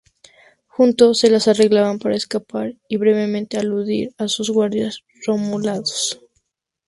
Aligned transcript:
Juntos, 0.67 1.19
se 1.19 1.29
las 1.29 1.47
arreglan 1.47 1.99
para 1.99 2.15
escapar 2.15 2.73
y 2.87 2.97
brevemente 2.97 3.57
eludir 3.57 4.15
a 4.17 4.27
sus 4.27 4.49
guardias 4.49 5.03
romulanos. 5.27 6.19